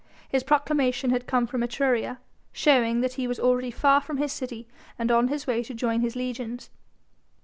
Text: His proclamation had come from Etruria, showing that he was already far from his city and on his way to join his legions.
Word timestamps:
His 0.27 0.41
proclamation 0.41 1.11
had 1.11 1.27
come 1.27 1.45
from 1.45 1.61
Etruria, 1.61 2.17
showing 2.51 3.01
that 3.01 3.13
he 3.13 3.27
was 3.27 3.39
already 3.39 3.69
far 3.69 4.01
from 4.01 4.17
his 4.17 4.33
city 4.33 4.67
and 4.97 5.11
on 5.11 5.27
his 5.27 5.45
way 5.45 5.61
to 5.61 5.75
join 5.75 6.01
his 6.01 6.15
legions. 6.15 6.71